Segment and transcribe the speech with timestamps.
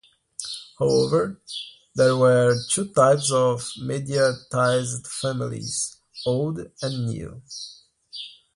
[0.79, 1.39] However,
[1.93, 7.39] there were two types of mediatised families; old and new.